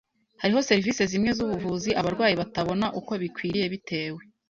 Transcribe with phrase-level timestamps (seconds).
[0.41, 4.21] Hariho serivisi zimwe z ubuvuzi abarwayi batabona uko bikwiriye bitewe